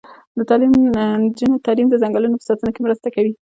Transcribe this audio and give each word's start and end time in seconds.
د 0.47 0.49
نجونو 1.23 1.63
تعلیم 1.65 1.87
د 1.91 1.95
ځنګلونو 2.03 2.35
په 2.39 2.45
ساتنه 2.49 2.69
کې 2.73 2.81
مرسته 2.85 3.07
کوي. 3.15 3.33